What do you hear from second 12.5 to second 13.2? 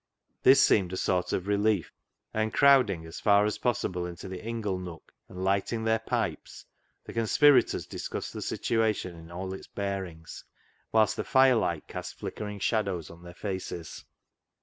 shadows